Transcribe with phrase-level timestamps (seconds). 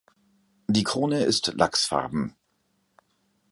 [0.67, 2.35] Die Krone ist lachsfarben.